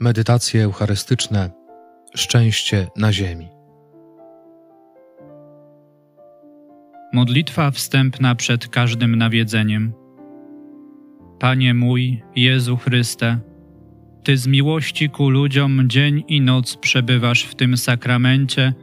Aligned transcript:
Medytacje 0.00 0.64
eucharystyczne 0.64 1.50
Szczęście 2.14 2.86
na 2.96 3.12
ziemi. 3.12 3.48
Modlitwa 7.12 7.70
wstępna 7.70 8.34
przed 8.34 8.68
każdym 8.68 9.16
nawiedzeniem. 9.16 9.92
Panie 11.38 11.74
mój, 11.74 12.22
Jezu 12.36 12.76
Chryste, 12.76 13.38
Ty 14.24 14.36
z 14.36 14.46
miłości 14.46 15.10
ku 15.10 15.30
ludziom 15.30 15.88
dzień 15.88 16.24
i 16.28 16.40
noc 16.40 16.76
przebywasz 16.76 17.42
w 17.42 17.54
tym 17.54 17.76
sakramencie, 17.76 18.74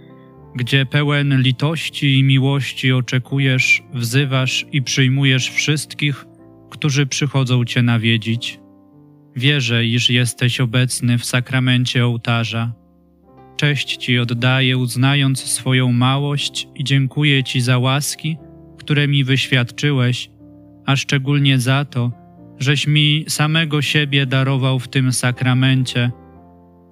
gdzie 0.55 0.85
pełen 0.85 1.41
litości 1.41 2.19
i 2.19 2.23
miłości 2.23 2.91
oczekujesz, 2.91 3.83
wzywasz 3.93 4.65
i 4.71 4.81
przyjmujesz 4.81 5.49
wszystkich, 5.49 6.25
którzy 6.69 7.05
przychodzą 7.05 7.65
Cię 7.65 7.81
nawiedzić. 7.81 8.64
Wierzę, 9.35 9.85
iż 9.85 10.09
jesteś 10.09 10.59
obecny 10.59 11.17
w 11.17 11.25
sakramencie 11.25 12.05
ołtarza. 12.05 12.73
Cześć 13.57 13.97
Ci 13.97 14.19
oddaję, 14.19 14.77
uznając 14.77 15.43
swoją 15.43 15.91
małość 15.91 16.67
i 16.75 16.83
dziękuję 16.83 17.43
Ci 17.43 17.61
za 17.61 17.77
łaski, 17.77 18.37
które 18.77 19.07
mi 19.07 19.23
wyświadczyłeś, 19.23 20.29
a 20.85 20.95
szczególnie 20.95 21.59
za 21.59 21.85
to, 21.85 22.11
żeś 22.59 22.87
mi 22.87 23.25
samego 23.27 23.81
siebie 23.81 24.25
darował 24.25 24.79
w 24.79 24.87
tym 24.87 25.13
sakramencie, 25.13 26.11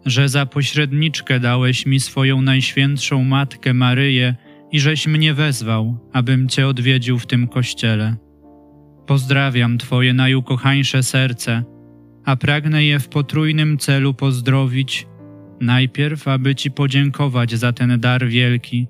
że 0.06 0.30
za 0.30 0.46
pośredniczkę 0.46 1.40
dałeś 1.40 1.86
mi 1.86 2.00
swoją 2.00 2.42
najświętszą 2.42 3.24
Matkę 3.24 3.74
Maryję 3.74 4.36
i 4.72 4.80
żeś 4.80 5.08
mnie 5.08 5.34
wezwał, 5.34 6.10
abym 6.14 6.50
Cię 6.50 6.68
odwiedził 6.68 7.20
w 7.20 7.28
tym 7.28 7.48
kościele. 7.48 8.16
Pozdrawiam 9.08 9.78
Twoje 9.78 10.14
najukochańsze 10.14 11.04
serce, 11.04 11.64
a 12.26 12.36
pragnę 12.36 12.86
je 12.86 13.00
w 13.00 13.10
potrójnym 13.10 13.78
celu 13.78 14.14
pozdrowić, 14.14 15.08
najpierw 15.62 16.28
aby 16.28 16.56
Ci 16.56 16.72
podziękować 16.72 17.56
za 17.56 17.74
ten 17.74 18.00
dar 18.00 18.28
wielki, 18.28 18.88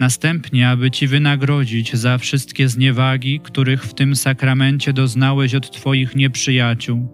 następnie 0.00 0.68
aby 0.68 0.90
Ci 0.90 1.06
wynagrodzić 1.06 1.94
za 1.94 2.18
wszystkie 2.18 2.68
zniewagi, 2.68 3.40
których 3.40 3.84
w 3.84 3.94
tym 3.94 4.16
sakramencie 4.16 4.92
doznałeś 4.92 5.54
od 5.54 5.70
Twoich 5.70 6.16
nieprzyjaciół. 6.16 7.08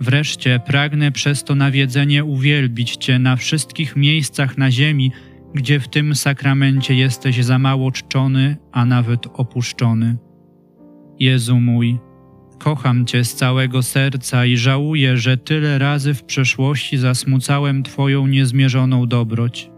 Wreszcie 0.00 0.60
pragnę 0.66 1.12
przez 1.12 1.44
to 1.44 1.54
nawiedzenie 1.54 2.24
uwielbić 2.24 2.96
Cię 2.96 3.18
na 3.18 3.36
wszystkich 3.36 3.96
miejscach 3.96 4.58
na 4.58 4.70
ziemi, 4.70 5.12
gdzie 5.54 5.80
w 5.80 5.88
tym 5.88 6.14
sakramencie 6.14 6.94
jesteś 6.94 7.44
za 7.44 7.58
mało 7.58 7.92
czczony, 7.92 8.56
a 8.72 8.84
nawet 8.84 9.26
opuszczony. 9.32 10.16
Jezu 11.18 11.60
mój, 11.60 11.98
kocham 12.58 13.06
Cię 13.06 13.24
z 13.24 13.34
całego 13.34 13.82
serca 13.82 14.46
i 14.46 14.56
żałuję, 14.56 15.16
że 15.16 15.36
tyle 15.36 15.78
razy 15.78 16.14
w 16.14 16.24
przeszłości 16.24 16.98
zasmucałem 16.98 17.82
Twoją 17.82 18.26
niezmierzoną 18.26 19.06
dobroć. 19.06 19.70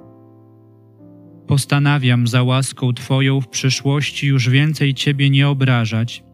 Postanawiam 1.46 2.26
za 2.26 2.42
łaską 2.42 2.92
Twoją 2.92 3.40
w 3.40 3.48
przyszłości 3.48 4.26
już 4.26 4.48
więcej 4.48 4.94
Ciebie 4.94 5.30
nie 5.30 5.48
obrażać, 5.48 6.24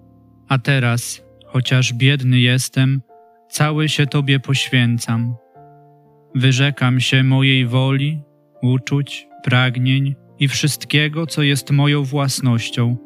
a 0.48 0.58
teraz, 0.58 1.22
chociaż 1.46 1.92
biedny 1.92 2.40
jestem, 2.40 3.02
cały 3.50 3.88
się 3.88 4.06
Tobie 4.06 4.40
poświęcam. 4.40 5.34
Wyrzekam 6.34 7.00
się 7.00 7.22
mojej 7.22 7.66
woli, 7.66 8.20
uczuć, 8.62 9.26
pragnień 9.44 10.14
i 10.38 10.48
wszystkiego, 10.48 11.26
co 11.26 11.42
jest 11.42 11.70
moją 11.70 12.04
własnością. 12.04 12.96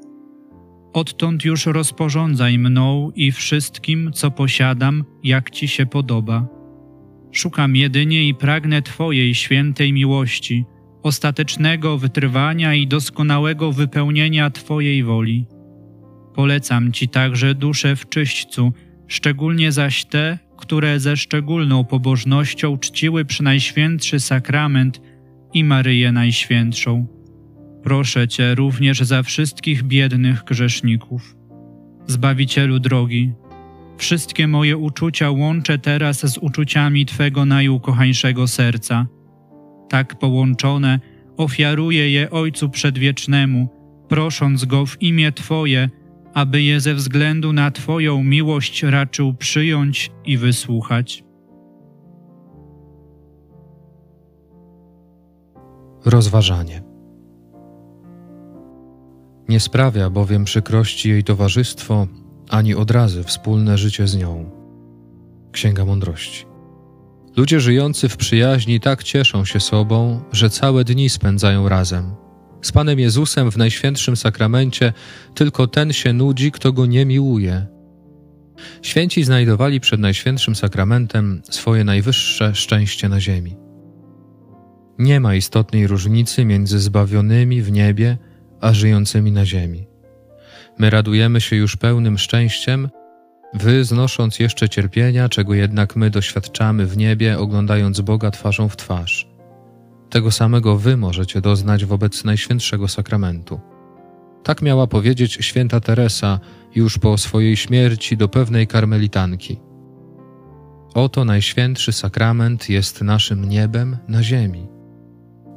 Odtąd 0.98 1.44
już 1.44 1.66
rozporządzaj 1.66 2.58
mną 2.58 3.10
i 3.14 3.32
wszystkim, 3.32 4.12
co 4.12 4.30
posiadam, 4.30 5.04
jak 5.22 5.50
Ci 5.50 5.68
się 5.68 5.86
podoba. 5.86 6.48
Szukam 7.32 7.76
jedynie 7.76 8.28
i 8.28 8.34
pragnę 8.34 8.82
Twojej 8.82 9.34
świętej 9.34 9.92
miłości, 9.92 10.64
ostatecznego 11.02 11.98
wytrwania 11.98 12.74
i 12.74 12.86
doskonałego 12.86 13.72
wypełnienia 13.72 14.50
Twojej 14.50 15.04
woli. 15.04 15.46
Polecam 16.34 16.92
Ci 16.92 17.08
także 17.08 17.54
duszę 17.54 17.96
w 17.96 18.08
czyśćcu, 18.08 18.72
szczególnie 19.08 19.72
zaś 19.72 20.04
te, 20.04 20.38
które 20.56 21.00
ze 21.00 21.16
szczególną 21.16 21.84
pobożnością 21.84 22.78
czciły 22.78 23.24
przynajświętszy 23.24 24.20
sakrament 24.20 25.00
i 25.54 25.64
Maryję 25.64 26.12
Najświętszą. 26.12 27.17
Proszę 27.88 28.28
Cię 28.28 28.54
również 28.54 29.00
za 29.00 29.22
wszystkich 29.22 29.82
biednych 29.82 30.44
grzeszników. 30.44 31.36
Zbawicielu 32.06 32.78
drogi, 32.78 33.32
wszystkie 33.96 34.48
moje 34.48 34.76
uczucia 34.76 35.30
łączę 35.30 35.78
teraz 35.78 36.26
z 36.26 36.38
uczuciami 36.38 37.06
Twego 37.06 37.44
najukochańszego 37.44 38.48
serca. 38.48 39.06
Tak 39.88 40.18
połączone 40.18 41.00
ofiaruję 41.36 42.10
je 42.10 42.30
Ojcu 42.30 42.70
Przedwiecznemu, 42.70 43.68
prosząc 44.08 44.64
Go 44.64 44.86
w 44.86 45.02
imię 45.02 45.32
Twoje, 45.32 45.90
aby 46.34 46.62
je 46.62 46.80
ze 46.80 46.94
względu 46.94 47.52
na 47.52 47.70
Twoją 47.70 48.24
miłość 48.24 48.82
raczył 48.82 49.34
przyjąć 49.34 50.10
i 50.24 50.36
wysłuchać. 50.36 51.24
Rozważanie. 56.04 56.87
Nie 59.48 59.60
sprawia 59.60 60.10
bowiem 60.10 60.44
przykrości 60.44 61.08
jej 61.10 61.24
towarzystwo, 61.24 62.06
ani 62.48 62.74
odrazy 62.74 63.24
wspólne 63.24 63.78
życie 63.78 64.08
z 64.08 64.16
nią. 64.16 64.50
Księga 65.52 65.84
Mądrości. 65.84 66.46
Ludzie 67.36 67.60
żyjący 67.60 68.08
w 68.08 68.16
przyjaźni 68.16 68.80
tak 68.80 69.04
cieszą 69.04 69.44
się 69.44 69.60
sobą, 69.60 70.20
że 70.32 70.50
całe 70.50 70.84
dni 70.84 71.08
spędzają 71.10 71.68
razem 71.68 72.14
z 72.62 72.72
Panem 72.72 72.98
Jezusem 72.98 73.50
w 73.50 73.56
Najświętszym 73.56 74.16
Sakramencie 74.16 74.92
tylko 75.34 75.66
ten 75.66 75.92
się 75.92 76.12
nudzi, 76.12 76.52
kto 76.52 76.72
go 76.72 76.86
nie 76.86 77.06
miłuje. 77.06 77.66
Święci 78.82 79.24
znajdowali 79.24 79.80
przed 79.80 80.00
Najświętszym 80.00 80.54
Sakramentem 80.54 81.42
swoje 81.50 81.84
najwyższe 81.84 82.54
szczęście 82.54 83.08
na 83.08 83.20
ziemi. 83.20 83.56
Nie 84.98 85.20
ma 85.20 85.34
istotnej 85.34 85.86
różnicy 85.86 86.44
między 86.44 86.78
zbawionymi 86.78 87.62
w 87.62 87.72
niebie 87.72 88.18
a 88.60 88.72
żyjącymi 88.72 89.32
na 89.32 89.46
ziemi. 89.46 89.86
My 90.78 90.90
radujemy 90.90 91.40
się 91.40 91.56
już 91.56 91.76
pełnym 91.76 92.18
szczęściem, 92.18 92.88
wy 93.54 93.84
znosząc 93.84 94.38
jeszcze 94.38 94.68
cierpienia, 94.68 95.28
czego 95.28 95.54
jednak 95.54 95.96
my 95.96 96.10
doświadczamy 96.10 96.86
w 96.86 96.96
niebie, 96.96 97.38
oglądając 97.38 98.00
Boga 98.00 98.30
twarzą 98.30 98.68
w 98.68 98.76
twarz. 98.76 99.28
Tego 100.10 100.30
samego 100.30 100.76
wy 100.76 100.96
możecie 100.96 101.40
doznać 101.40 101.84
wobec 101.84 102.24
Najświętszego 102.24 102.88
Sakramentu. 102.88 103.60
Tak 104.44 104.62
miała 104.62 104.86
powiedzieć 104.86 105.38
święta 105.40 105.80
Teresa 105.80 106.40
już 106.74 106.98
po 106.98 107.18
swojej 107.18 107.56
śmierci 107.56 108.16
do 108.16 108.28
pewnej 108.28 108.66
karmelitanki. 108.66 109.60
Oto 110.94 111.24
Najświętszy 111.24 111.92
Sakrament 111.92 112.68
jest 112.68 113.02
naszym 113.02 113.48
niebem 113.48 113.96
na 114.08 114.22
ziemi. 114.22 114.77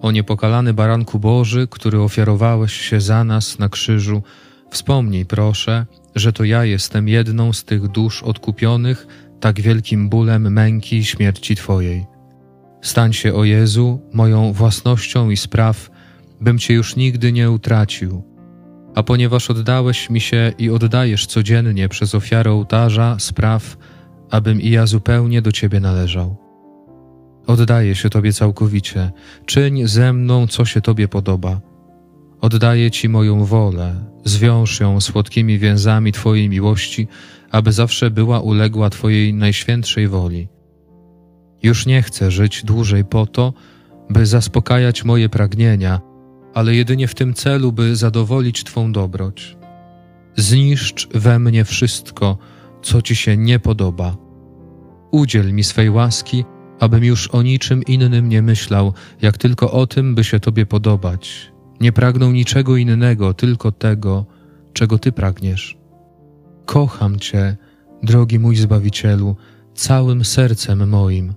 O 0.01 0.11
niepokalany 0.11 0.73
Baranku 0.73 1.19
Boży, 1.19 1.67
który 1.67 1.99
ofiarowałeś 1.99 2.73
się 2.73 3.01
za 3.01 3.23
nas 3.23 3.59
na 3.59 3.69
krzyżu, 3.69 4.23
wspomnij 4.71 5.25
proszę, 5.25 5.85
że 6.15 6.33
to 6.33 6.43
ja 6.43 6.65
jestem 6.65 7.07
jedną 7.07 7.53
z 7.53 7.63
tych 7.63 7.87
dusz 7.87 8.23
odkupionych 8.23 9.07
tak 9.39 9.61
wielkim 9.61 10.09
bólem 10.09 10.53
męki 10.53 10.97
i 10.97 11.05
śmierci 11.05 11.55
Twojej. 11.55 12.05
Stań 12.81 13.13
się, 13.13 13.33
o 13.33 13.43
Jezu, 13.43 14.01
moją 14.13 14.53
własnością 14.53 15.29
i 15.29 15.37
spraw, 15.37 15.89
bym 16.41 16.59
Cię 16.59 16.73
już 16.73 16.95
nigdy 16.95 17.31
nie 17.31 17.51
utracił. 17.51 18.23
A 18.95 19.03
ponieważ 19.03 19.49
oddałeś 19.49 20.09
mi 20.09 20.21
się 20.21 20.53
i 20.57 20.69
oddajesz 20.69 21.25
codziennie 21.25 21.89
przez 21.89 22.15
ofiarę 22.15 22.51
ołtarza, 22.51 23.15
spraw, 23.19 23.77
abym 24.29 24.61
i 24.61 24.69
ja 24.69 24.85
zupełnie 24.85 25.41
do 25.41 25.51
Ciebie 25.51 25.79
należał. 25.79 26.50
Oddaję 27.47 27.95
się 27.95 28.09
Tobie 28.09 28.33
całkowicie, 28.33 29.11
czyń 29.45 29.87
ze 29.87 30.13
mną, 30.13 30.47
co 30.47 30.65
się 30.65 30.81
Tobie 30.81 31.07
podoba. 31.07 31.61
Oddaję 32.41 32.91
Ci 32.91 33.09
moją 33.09 33.45
wolę, 33.45 33.95
zwiąż 34.25 34.79
ją 34.79 35.01
słodkimi 35.01 35.59
więzami 35.59 36.11
Twojej 36.11 36.49
miłości, 36.49 37.07
aby 37.51 37.71
zawsze 37.71 38.11
była 38.11 38.39
uległa 38.39 38.89
Twojej 38.89 39.33
najświętszej 39.33 40.07
woli. 40.07 40.47
Już 41.63 41.85
nie 41.85 42.01
chcę 42.01 42.31
żyć 42.31 42.63
dłużej 42.63 43.05
po 43.05 43.25
to, 43.25 43.53
by 44.09 44.25
zaspokajać 44.25 45.03
moje 45.03 45.29
pragnienia, 45.29 46.01
ale 46.53 46.75
jedynie 46.75 47.07
w 47.07 47.15
tym 47.15 47.33
celu, 47.33 47.71
by 47.71 47.95
zadowolić 47.95 48.63
Twą 48.63 48.91
dobroć. 48.91 49.57
Zniszcz 50.37 51.07
we 51.07 51.39
mnie 51.39 51.65
wszystko, 51.65 52.37
co 52.81 53.01
Ci 53.01 53.15
się 53.15 53.37
nie 53.37 53.59
podoba. 53.59 54.17
Udziel 55.11 55.53
mi 55.53 55.63
swej 55.63 55.89
łaski, 55.89 56.45
abym 56.81 57.03
już 57.03 57.27
o 57.27 57.41
niczym 57.41 57.83
innym 57.83 58.29
nie 58.29 58.41
myślał, 58.41 58.93
jak 59.21 59.37
tylko 59.37 59.71
o 59.71 59.87
tym, 59.87 60.15
by 60.15 60.23
się 60.23 60.39
Tobie 60.39 60.65
podobać. 60.65 61.51
Nie 61.79 61.91
pragnął 61.91 62.31
niczego 62.31 62.77
innego, 62.77 63.33
tylko 63.33 63.71
tego, 63.71 64.25
czego 64.73 64.99
Ty 64.99 65.11
pragniesz. 65.11 65.77
Kocham 66.65 67.19
Cię, 67.19 67.57
drogi 68.03 68.39
mój 68.39 68.55
Zbawicielu, 68.55 69.35
całym 69.75 70.25
sercem 70.25 70.89
moim 70.89 71.33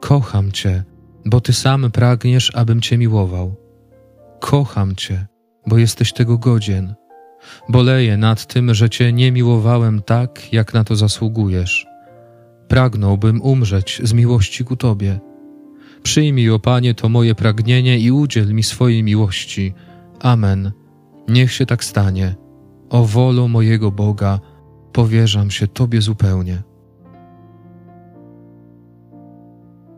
Kocham 0.00 0.52
Cię, 0.52 0.84
bo 1.26 1.40
Ty 1.40 1.52
sam 1.52 1.90
pragniesz, 1.90 2.52
abym 2.54 2.80
Cię 2.80 2.98
miłował. 2.98 3.54
Kocham 4.40 4.96
Cię, 4.96 5.26
bo 5.66 5.78
jesteś 5.78 6.12
tego 6.12 6.38
godzien. 6.38 6.94
Boleję 7.68 8.16
nad 8.16 8.46
tym, 8.46 8.74
że 8.74 8.90
Cię 8.90 9.12
nie 9.12 9.32
miłowałem 9.32 10.02
tak, 10.02 10.52
jak 10.52 10.74
na 10.74 10.84
to 10.84 10.96
zasługujesz. 10.96 11.91
Pragnąłbym 12.72 13.42
umrzeć 13.42 14.00
z 14.04 14.12
miłości 14.12 14.64
ku 14.64 14.76
Tobie. 14.76 15.20
Przyjmij, 16.02 16.50
o 16.50 16.58
Panie, 16.58 16.94
to 16.94 17.08
moje 17.08 17.34
pragnienie 17.34 17.98
i 17.98 18.10
udziel 18.10 18.54
mi 18.54 18.62
swojej 18.62 19.02
miłości. 19.02 19.74
Amen. 20.20 20.72
Niech 21.28 21.52
się 21.52 21.66
tak 21.66 21.84
stanie. 21.84 22.34
O 22.90 23.04
wolo 23.04 23.48
mojego 23.48 23.90
Boga, 23.90 24.40
powierzam 24.92 25.50
się 25.50 25.66
Tobie 25.66 26.00
zupełnie. 26.00 26.62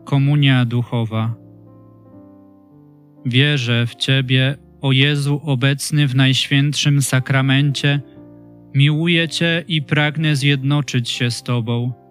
Komunia 0.05 0.65
duchowa. 0.65 1.35
Wierzę 3.25 3.87
w 3.87 3.95
Ciebie, 3.95 4.57
o 4.81 4.91
Jezu 4.91 5.41
obecny 5.43 6.07
w 6.07 6.15
Najświętszym 6.15 7.01
Sakramencie, 7.01 8.01
miłuję 8.73 9.29
Cię 9.29 9.63
i 9.67 9.81
pragnę 9.81 10.35
zjednoczyć 10.35 11.09
się 11.09 11.31
z 11.31 11.43
Tobą. 11.43 12.04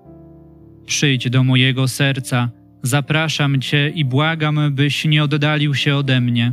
Przyjdź 0.86 1.31
do 1.31 1.44
mojego 1.44 1.88
serca, 1.88 2.50
zapraszam 2.82 3.60
Cię 3.60 3.88
i 3.94 4.04
błagam, 4.04 4.75
byś 4.75 5.04
nie 5.04 5.25
oddalił 5.25 5.75
się 5.75 5.96
ode 5.96 6.20
mnie. 6.20 6.52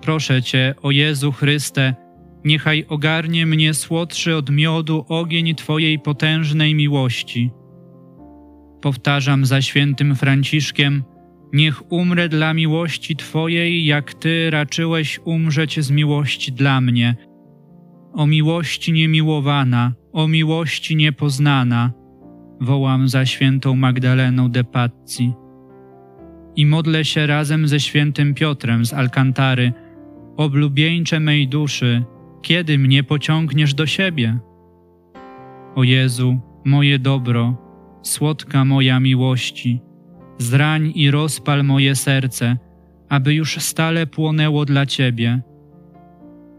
Proszę 0.00 0.42
Cię, 0.42 0.74
o 0.82 0.90
Jezu 0.90 1.32
Chryste, 1.32 1.94
niechaj 2.44 2.84
ogarnie 2.88 3.46
mnie 3.46 3.74
słodszy 3.74 4.36
od 4.36 4.50
miodu 4.50 5.04
ogień 5.08 5.54
Twojej 5.54 5.98
potężnej 5.98 6.74
miłości. 6.74 7.50
Powtarzam 8.82 9.46
za 9.46 9.62
świętym 9.62 10.16
Franciszkiem, 10.16 11.02
niech 11.52 11.92
umrę 11.92 12.28
dla 12.28 12.54
miłości 12.54 13.16
Twojej, 13.16 13.84
jak 13.84 14.14
Ty 14.14 14.50
raczyłeś 14.50 15.20
umrzeć 15.24 15.80
z 15.80 15.90
miłości 15.90 16.52
dla 16.52 16.80
mnie. 16.80 17.16
O 18.12 18.26
miłości 18.26 18.92
niemiłowana, 18.92 19.92
o 20.12 20.28
miłości 20.28 20.96
niepoznana, 20.96 21.92
wołam 22.60 23.08
za 23.08 23.26
świętą 23.26 23.76
Magdaleną 23.76 24.50
de 24.50 24.64
Pazzi. 24.64 25.32
I 26.56 26.66
modlę 26.66 27.04
się 27.04 27.26
razem 27.26 27.68
ze 27.68 27.80
świętym 27.80 28.34
Piotrem 28.34 28.86
z 28.86 28.92
Alcantary, 28.92 29.72
oblubieńcze 30.36 31.20
mej 31.20 31.48
duszy, 31.48 32.04
kiedy 32.42 32.78
mnie 32.78 33.04
pociągniesz 33.04 33.74
do 33.74 33.86
siebie? 33.86 34.38
O 35.74 35.84
Jezu, 35.84 36.38
moje 36.64 36.98
dobro, 36.98 37.56
słodka 38.02 38.64
moja 38.64 39.00
miłości, 39.00 39.80
zrań 40.38 40.92
i 40.94 41.10
rozpal 41.10 41.64
moje 41.64 41.94
serce, 41.94 42.56
aby 43.08 43.34
już 43.34 43.56
stale 43.56 44.06
płonęło 44.06 44.64
dla 44.64 44.86
Ciebie. 44.86 45.42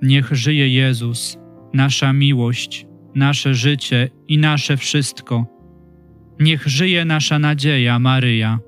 Niech 0.01 0.31
żyje 0.31 0.69
Jezus, 0.69 1.37
nasza 1.73 2.13
miłość, 2.13 2.85
nasze 3.15 3.53
życie 3.53 4.09
i 4.27 4.37
nasze 4.37 4.77
wszystko. 4.77 5.56
Niech 6.39 6.67
żyje 6.67 7.05
nasza 7.05 7.39
nadzieja, 7.39 7.99
Maryja. 7.99 8.59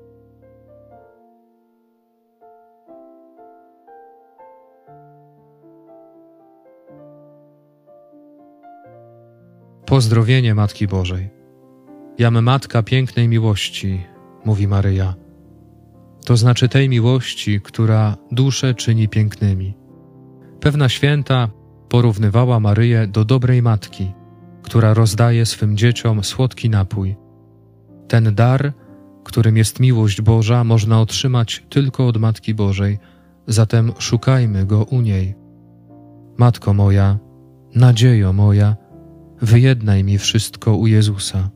Pozdrowienie 9.86 10.54
Matki 10.54 10.86
Bożej. 10.86 11.30
Jam 12.18 12.42
Matka 12.42 12.82
pięknej 12.82 13.28
miłości, 13.28 14.00
mówi 14.44 14.68
Maryja. 14.68 15.14
To 16.24 16.36
znaczy 16.36 16.68
tej 16.68 16.88
miłości, 16.88 17.60
która 17.60 18.16
dusze 18.30 18.74
czyni 18.74 19.08
pięknymi. 19.08 19.74
Pewna 20.60 20.88
święta 20.88 21.48
porównywała 21.88 22.60
Maryję 22.60 23.06
do 23.06 23.24
dobrej 23.24 23.62
matki, 23.62 24.12
która 24.62 24.94
rozdaje 24.94 25.46
swym 25.46 25.76
dzieciom 25.76 26.24
słodki 26.24 26.70
napój. 26.70 27.29
Ten 28.10 28.34
dar, 28.34 28.72
którym 29.24 29.56
jest 29.56 29.80
miłość 29.80 30.20
Boża, 30.20 30.64
można 30.64 31.00
otrzymać 31.00 31.66
tylko 31.68 32.06
od 32.06 32.16
Matki 32.16 32.54
Bożej, 32.54 32.98
zatem 33.46 33.92
szukajmy 33.98 34.66
go 34.66 34.84
u 34.84 35.00
niej. 35.00 35.34
Matko 36.38 36.74
moja, 36.74 37.18
nadziejo 37.74 38.32
moja, 38.32 38.76
wyjednaj 39.42 40.04
mi 40.04 40.18
wszystko 40.18 40.76
u 40.76 40.86
Jezusa. 40.86 41.50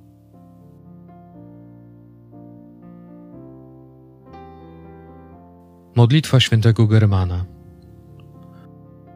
Modlitwa 5.97 6.41
świętego 6.41 6.87
Germana. 6.87 7.45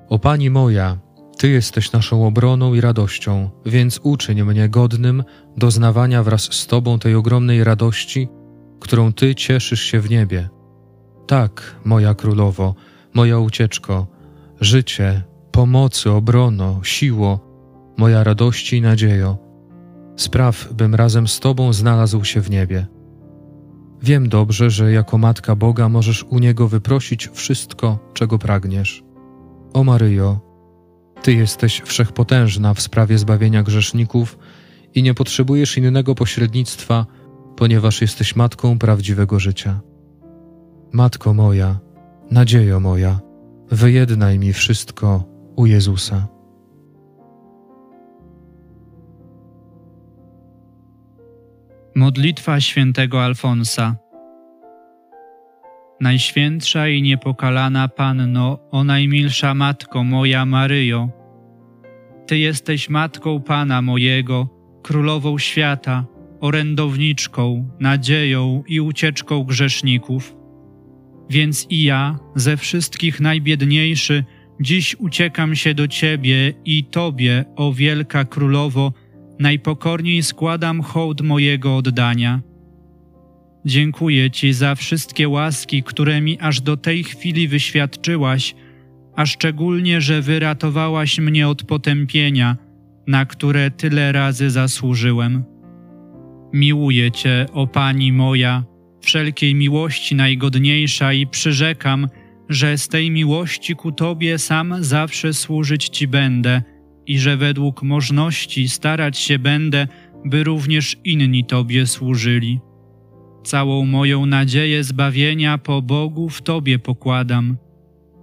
O 0.09 0.19
Pani 0.19 0.51
moja, 0.51 0.99
Ty 1.39 1.49
jesteś 1.49 1.93
naszą 1.93 2.27
obroną 2.27 2.75
i 2.75 2.81
radością, 2.81 3.51
więc 3.67 4.01
uczyń 4.03 4.43
mnie 4.43 4.69
godnym 4.69 5.25
doznawania 5.57 6.23
wraz 6.23 6.43
z 6.43 6.67
Tobą 6.67 6.99
tej 6.99 7.15
ogromnej 7.15 7.65
radości, 7.65 8.29
którą 8.81 9.13
Ty 9.13 9.35
cieszysz 9.35 9.81
się 9.81 10.01
w 10.01 10.11
niebie. 10.11 10.49
Tak, 11.27 11.77
moja 11.85 12.15
królowo, 12.15 12.75
moja 13.15 13.39
ucieczko, 13.39 14.07
życie, 14.61 15.23
pomocy, 15.53 16.11
obrono, 16.11 16.81
siło, 16.83 17.41
moja 17.97 18.25
radości 18.25 18.77
i 18.77 18.81
nadziejo. 18.81 19.39
Spraw, 20.17 20.73
bym 20.73 20.95
razem 20.95 21.29
z 21.29 21.41
Tobą 21.41 21.73
znalazł 21.73 22.25
się 22.25 22.41
w 22.41 22.51
niebie. 22.51 22.87
Wiem 24.03 24.29
dobrze, 24.29 24.71
że 24.71 24.93
jako 24.93 25.19
Matka 25.19 25.57
Boga 25.57 25.89
możesz 25.89 26.25
u 26.25 26.39
Niego 26.39 26.69
wyprosić 26.69 27.29
wszystko, 27.33 27.99
czego 28.15 28.39
pragniesz. 28.39 29.05
O 29.73 29.85
Maryjo, 29.85 30.48
Ty 31.29 31.35
jesteś 31.35 31.83
wszechpotężna 31.85 32.75
w 32.75 32.81
sprawie 32.81 33.19
zbawienia 33.19 33.63
grzeszników 33.63 34.39
i 34.95 35.03
nie 35.03 35.15
potrzebujesz 35.15 35.79
innego 35.79 36.15
pośrednictwa, 36.15 37.07
ponieważ 37.57 38.01
jesteś 38.01 38.37
Matką 38.37 38.79
prawdziwego 38.79 39.41
życia. 39.41 39.81
Matko 40.93 41.35
moja, 41.35 41.79
nadziejo 42.31 42.81
moja, 42.81 43.21
wyjednaj 43.71 44.39
mi 44.39 44.53
wszystko 44.53 45.25
u 45.57 45.67
Jezusa. 45.67 46.29
Modlitwa 51.95 52.61
świętego 52.61 53.25
Alfonsa 53.25 53.97
Najświętsza 56.01 56.89
i 56.89 57.03
niepokalana 57.03 57.89
Panno, 57.89 58.59
o 58.71 58.85
najmilsza 58.85 59.55
Matko 59.55 60.05
moja 60.05 60.47
Maryjo, 60.47 61.18
Ty 62.29 62.39
jesteś 62.39 62.91
Matką 62.91 63.41
Pana 63.41 63.83
mojego, 63.83 64.49
Królową 64.83 65.39
świata, 65.39 66.07
orędowniczką, 66.41 67.69
nadzieją 67.81 68.63
i 68.67 68.81
ucieczką 68.81 69.45
grzeszników. 69.45 70.37
Więc 71.31 71.67
i 71.71 71.83
ja, 71.83 72.19
ze 72.35 72.57
wszystkich 72.57 73.21
najbiedniejszy, 73.21 74.25
dziś 74.61 74.97
uciekam 74.99 75.57
się 75.57 75.75
do 75.75 75.89
Ciebie 75.89 76.53
i 76.65 76.85
Tobie, 76.85 77.45
o 77.57 77.73
wielka 77.73 78.25
Królowo, 78.25 78.93
najpokorniej 79.39 80.23
składam 80.23 80.83
hołd 80.83 81.21
mojego 81.21 81.77
oddania. 81.77 82.41
Dziękuję 83.65 84.31
Ci 84.31 84.53
za 84.53 84.75
wszystkie 84.75 85.29
łaski, 85.29 85.83
które 85.83 86.21
mi 86.21 86.39
aż 86.41 86.61
do 86.61 86.77
tej 86.77 87.05
chwili 87.05 87.49
wyświadczyłaś, 87.49 88.55
a 89.19 89.27
szczególnie, 89.27 90.01
że 90.01 90.23
wyratowałaś 90.23 91.19
mnie 91.19 91.49
od 91.49 91.63
potępienia, 91.63 92.57
na 93.07 93.27
które 93.27 93.71
tyle 93.71 94.13
razy 94.13 94.51
zasłużyłem. 94.51 95.45
Miłuję 96.53 97.11
Cię, 97.11 97.47
o 97.53 97.67
Pani 97.67 98.13
moja, 98.13 98.65
wszelkiej 99.01 99.55
miłości 99.55 100.15
najgodniejsza 100.15 101.13
i 101.13 101.27
przyrzekam, 101.27 102.09
że 102.49 102.79
z 102.79 102.89
tej 102.89 103.11
miłości 103.11 103.77
ku 103.77 103.93
Tobie 103.93 104.39
sam 104.39 104.75
zawsze 104.81 105.33
służyć 105.33 105.89
Ci 105.89 106.09
będę– 106.09 106.63
i 107.09 107.19
że 107.19 107.37
według 107.37 107.83
możności 107.83 108.69
starać 108.69 109.19
się 109.19 109.39
będę, 109.39 109.89
by 110.25 110.45
również 110.45 110.97
inni 111.05 111.45
Tobie 111.45 111.87
służyli. 111.87 112.61
Całą 113.45 113.87
moją 113.87 114.27
nadzieję 114.27 114.85
zbawienia 114.85 115.59
po 115.59 115.83
Bogu 115.83 116.29
w 116.29 116.43
Tobie 116.43 116.79
pokładam. 116.79 117.57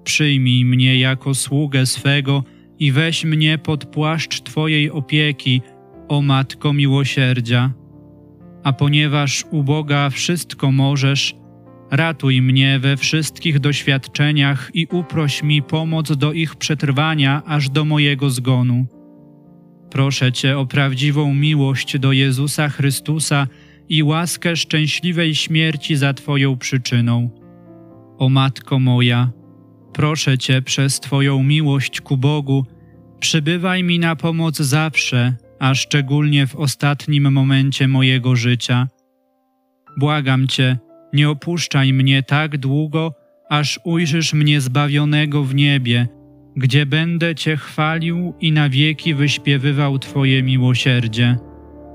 Przyjmij 0.06 0.66
mnie 0.66 1.00
jako 1.00 1.36
sługę 1.36 1.86
swego 1.86 2.44
i 2.80 2.92
weź 2.92 3.26
mnie 3.26 3.58
pod 3.58 3.86
płaszcz 3.86 4.42
Twojej 4.42 4.92
opieki, 4.92 5.62
o 6.08 6.22
Matko 6.22 6.74
miłosierdzia. 6.74 7.74
A 8.64 8.74
ponieważ 8.74 9.46
u 9.52 9.64
Boga 9.64 10.10
wszystko 10.10 10.72
możesz, 10.72 11.36
Ratuj 11.92 12.42
mnie 12.42 12.80
we 12.80 12.98
wszystkich 12.98 13.60
doświadczeniach 13.60 14.72
i 14.74 14.88
uproś 14.92 15.44
mi 15.44 15.62
pomoc 15.62 16.18
do 16.18 16.34
ich 16.34 16.56
przetrwania 16.56 17.42
aż 17.46 17.70
do 17.70 17.86
mojego 17.86 18.30
zgonu. 18.30 18.86
Proszę 19.92 20.32
Cię 20.32 20.58
o 20.58 20.66
prawdziwą 20.66 21.34
miłość 21.34 22.00
do 22.00 22.12
Jezusa 22.12 22.70
Chrystusa 22.70 23.48
i 23.90 24.04
łaskę 24.04 24.56
szczęśliwej 24.56 25.36
śmierci 25.36 25.96
za 25.96 26.14
Twoją 26.14 26.58
przyczyną. 26.58 27.30
O 28.18 28.30
Matko 28.30 28.80
moja, 28.80 29.32
proszę 29.96 30.38
Cię 30.38 30.62
przez 30.62 31.00
Twoją 31.00 31.44
miłość 31.44 32.02
ku 32.02 32.18
Bogu, 32.18 32.66
przybywaj 33.20 33.84
mi 33.84 34.00
na 34.00 34.16
pomoc 34.16 34.58
zawsze, 34.58 35.36
a 35.60 35.76
szczególnie 35.76 36.48
w 36.48 36.56
ostatnim 36.56 37.32
momencie 37.32 37.88
mojego 37.88 38.36
życia. 38.36 38.88
Błagam 39.98 40.48
Cię, 40.48 40.78
nie 41.14 41.30
opuszczaj 41.30 41.94
mnie 41.94 42.24
tak 42.24 42.58
długo, 42.58 43.14
aż 43.50 43.80
ujrzysz 43.84 44.34
mnie 44.34 44.62
zbawionego 44.62 45.44
w 45.44 45.56
niebie, 45.56 46.08
gdzie 46.56 46.86
będę 46.86 47.36
Cię 47.36 47.58
chwalił 47.58 48.34
i 48.40 48.52
na 48.52 48.70
wieki 48.70 49.14
wyśpiewywał 49.14 50.00
Twoje 50.00 50.44
miłosierdzie. 50.44 51.38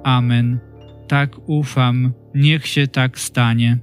Amen. 0.05 0.59
Tak 1.09 1.49
ufam, 1.49 2.13
niech 2.35 2.67
się 2.67 2.87
tak 2.87 3.19
stanie. 3.19 3.79